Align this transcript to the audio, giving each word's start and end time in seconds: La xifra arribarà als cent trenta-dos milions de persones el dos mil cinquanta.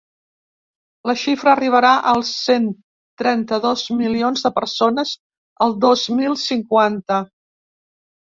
La 1.09 1.13
xifra 1.23 1.51
arribarà 1.57 1.91
als 2.11 2.31
cent 2.37 2.65
trenta-dos 3.23 3.83
milions 3.99 4.47
de 4.47 4.51
persones 4.55 5.11
el 5.67 5.77
dos 5.85 6.07
mil 6.21 6.35
cinquanta. 6.45 7.21